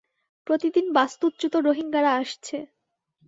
প্রতিদিন 0.47 0.85
বাস্তুচ্যুত 0.93 1.53
রোহিঙ্গারা 1.59 2.11
আসছে। 2.15 2.57